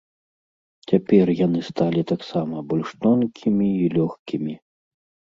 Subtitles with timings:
[0.91, 4.53] Цяпер яны сталі таксама больш тонкімі і лёгкімі.